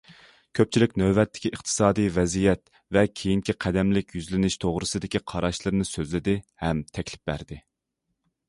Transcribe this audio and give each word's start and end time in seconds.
كۆپچىلىك 0.59 0.93
نۆۋەتتىكى 1.01 1.49
ئىقتىسادىي 1.55 2.09
ۋەزىيەت 2.15 2.63
ۋە 2.97 3.03
كېيىنكى 3.19 3.55
قەدەملىك 3.65 4.17
يۈزلىنىش 4.19 4.57
توغرىسىدىكى 4.65 5.23
قاراشلىرىنى 5.33 5.89
سۆزلىدى 5.93 6.37
ھەم 6.65 6.83
تەكلىپ 6.97 7.31
بەردى. 7.33 7.61